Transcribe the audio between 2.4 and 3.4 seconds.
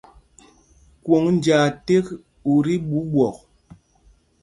ú tí ɓuu ɓwɔk.